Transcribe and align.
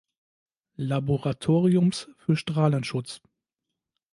Laboratoriums 0.79 2.09
für 2.17 2.35
Strahlenschutz. 2.35 3.21